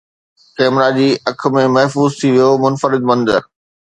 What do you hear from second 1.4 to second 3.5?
۾ محفوظ ٿي ويو منفرد منظر